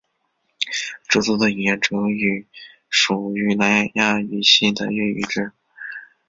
[1.07, 2.47] 哲族的语言哲语
[2.89, 5.51] 属于南亚语系的越语支。